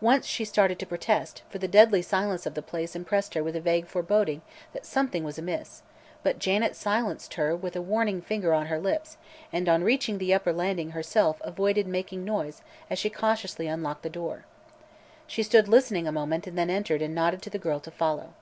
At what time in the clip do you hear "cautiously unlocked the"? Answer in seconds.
13.10-14.08